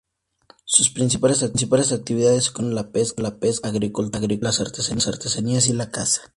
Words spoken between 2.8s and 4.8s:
pesca, la agricultura, las